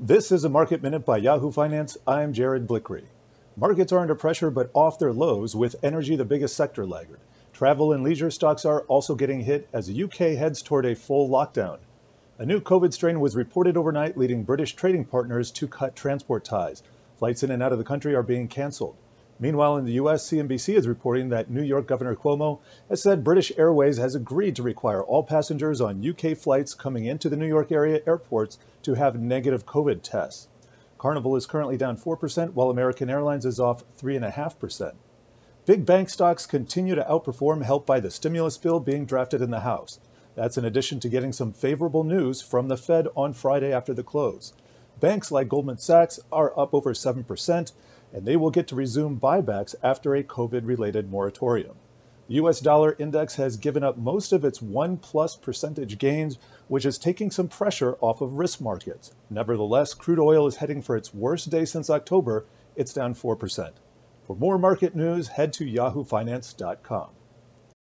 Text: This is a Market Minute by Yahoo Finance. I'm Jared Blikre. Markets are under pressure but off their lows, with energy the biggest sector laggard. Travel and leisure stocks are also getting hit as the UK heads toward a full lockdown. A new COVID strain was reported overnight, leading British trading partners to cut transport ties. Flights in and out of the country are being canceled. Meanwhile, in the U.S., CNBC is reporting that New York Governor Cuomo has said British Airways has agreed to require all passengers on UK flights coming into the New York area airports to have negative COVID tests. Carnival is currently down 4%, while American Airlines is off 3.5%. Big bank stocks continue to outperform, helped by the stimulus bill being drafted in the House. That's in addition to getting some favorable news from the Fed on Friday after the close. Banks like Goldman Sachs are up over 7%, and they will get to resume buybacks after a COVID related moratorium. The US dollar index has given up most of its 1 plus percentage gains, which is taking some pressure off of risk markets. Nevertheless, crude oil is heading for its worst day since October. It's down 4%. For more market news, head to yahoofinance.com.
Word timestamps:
This 0.00 0.30
is 0.30 0.44
a 0.44 0.48
Market 0.48 0.80
Minute 0.80 1.04
by 1.04 1.16
Yahoo 1.16 1.50
Finance. 1.50 1.98
I'm 2.06 2.32
Jared 2.32 2.68
Blikre. 2.68 3.06
Markets 3.56 3.90
are 3.90 3.98
under 3.98 4.14
pressure 4.14 4.48
but 4.48 4.70
off 4.72 4.96
their 4.96 5.12
lows, 5.12 5.56
with 5.56 5.74
energy 5.82 6.14
the 6.14 6.24
biggest 6.24 6.54
sector 6.54 6.86
laggard. 6.86 7.18
Travel 7.52 7.92
and 7.92 8.04
leisure 8.04 8.30
stocks 8.30 8.64
are 8.64 8.82
also 8.82 9.16
getting 9.16 9.40
hit 9.40 9.68
as 9.72 9.88
the 9.88 10.04
UK 10.04 10.38
heads 10.38 10.62
toward 10.62 10.86
a 10.86 10.94
full 10.94 11.28
lockdown. 11.28 11.78
A 12.38 12.46
new 12.46 12.60
COVID 12.60 12.92
strain 12.92 13.18
was 13.18 13.34
reported 13.34 13.76
overnight, 13.76 14.16
leading 14.16 14.44
British 14.44 14.76
trading 14.76 15.04
partners 15.04 15.50
to 15.50 15.66
cut 15.66 15.96
transport 15.96 16.44
ties. 16.44 16.84
Flights 17.18 17.42
in 17.42 17.50
and 17.50 17.60
out 17.60 17.72
of 17.72 17.78
the 17.78 17.84
country 17.84 18.14
are 18.14 18.22
being 18.22 18.46
canceled. 18.46 18.94
Meanwhile, 19.40 19.76
in 19.76 19.84
the 19.84 19.92
U.S., 19.92 20.28
CNBC 20.28 20.74
is 20.74 20.88
reporting 20.88 21.28
that 21.28 21.50
New 21.50 21.62
York 21.62 21.86
Governor 21.86 22.16
Cuomo 22.16 22.60
has 22.88 23.02
said 23.02 23.22
British 23.22 23.52
Airways 23.56 23.96
has 23.98 24.14
agreed 24.14 24.56
to 24.56 24.62
require 24.62 25.02
all 25.02 25.22
passengers 25.22 25.80
on 25.80 26.04
UK 26.06 26.36
flights 26.36 26.74
coming 26.74 27.04
into 27.04 27.28
the 27.28 27.36
New 27.36 27.46
York 27.46 27.70
area 27.70 28.00
airports 28.06 28.58
to 28.82 28.94
have 28.94 29.20
negative 29.20 29.64
COVID 29.64 30.02
tests. 30.02 30.48
Carnival 30.98 31.36
is 31.36 31.46
currently 31.46 31.76
down 31.76 31.96
4%, 31.96 32.54
while 32.54 32.70
American 32.70 33.08
Airlines 33.08 33.46
is 33.46 33.60
off 33.60 33.84
3.5%. 33.96 34.94
Big 35.64 35.86
bank 35.86 36.08
stocks 36.08 36.46
continue 36.46 36.96
to 36.96 37.04
outperform, 37.04 37.62
helped 37.62 37.86
by 37.86 38.00
the 38.00 38.10
stimulus 38.10 38.58
bill 38.58 38.80
being 38.80 39.04
drafted 39.04 39.40
in 39.40 39.50
the 39.50 39.60
House. 39.60 40.00
That's 40.34 40.58
in 40.58 40.64
addition 40.64 40.98
to 41.00 41.08
getting 41.08 41.32
some 41.32 41.52
favorable 41.52 42.02
news 42.04 42.42
from 42.42 42.68
the 42.68 42.76
Fed 42.76 43.06
on 43.14 43.32
Friday 43.34 43.72
after 43.72 43.94
the 43.94 44.02
close. 44.02 44.52
Banks 44.98 45.30
like 45.30 45.48
Goldman 45.48 45.78
Sachs 45.78 46.18
are 46.32 46.58
up 46.58 46.74
over 46.74 46.92
7%, 46.92 47.72
and 48.12 48.26
they 48.26 48.36
will 48.36 48.50
get 48.50 48.66
to 48.68 48.74
resume 48.74 49.20
buybacks 49.20 49.74
after 49.82 50.14
a 50.14 50.22
COVID 50.22 50.66
related 50.66 51.10
moratorium. 51.10 51.76
The 52.28 52.34
US 52.34 52.60
dollar 52.60 52.94
index 52.98 53.36
has 53.36 53.56
given 53.56 53.82
up 53.82 53.96
most 53.96 54.32
of 54.32 54.44
its 54.44 54.60
1 54.60 54.98
plus 54.98 55.34
percentage 55.34 55.96
gains, 55.96 56.38
which 56.68 56.84
is 56.84 56.98
taking 56.98 57.30
some 57.30 57.48
pressure 57.48 57.96
off 58.00 58.20
of 58.20 58.34
risk 58.34 58.60
markets. 58.60 59.12
Nevertheless, 59.30 59.94
crude 59.94 60.18
oil 60.18 60.46
is 60.46 60.56
heading 60.56 60.82
for 60.82 60.96
its 60.96 61.14
worst 61.14 61.48
day 61.48 61.64
since 61.64 61.88
October. 61.88 62.44
It's 62.76 62.92
down 62.92 63.14
4%. 63.14 63.72
For 64.26 64.36
more 64.36 64.58
market 64.58 64.94
news, 64.94 65.28
head 65.28 65.54
to 65.54 65.64
yahoofinance.com. 65.64 67.08